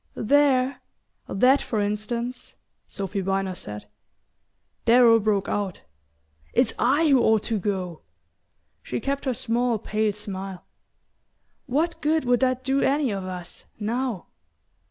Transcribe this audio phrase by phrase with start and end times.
[0.15, 0.81] "There
[1.29, 2.55] THAT for instance,"
[2.87, 3.85] Sophy Viner said.
[4.85, 5.81] Darrow broke out:
[6.53, 8.01] "It's I who ought to go!"
[8.81, 10.65] She kept her small pale smile.
[11.67, 14.25] "What good would that do any of us now?"